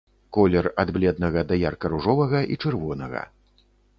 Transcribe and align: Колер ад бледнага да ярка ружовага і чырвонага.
Колер 0.35 0.69
ад 0.83 0.91
бледнага 0.95 1.43
да 1.51 1.59
ярка 1.65 1.93
ружовага 1.95 2.41
і 2.55 2.59
чырвонага. 2.65 3.23